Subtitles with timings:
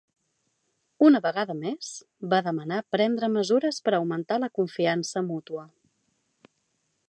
[1.09, 1.89] Una vegada més,
[2.33, 5.71] va demanar prendre mesures per augmentar la confiança mútua.